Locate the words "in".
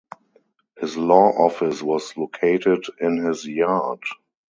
2.99-3.17